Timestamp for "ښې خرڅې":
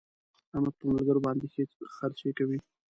1.53-2.29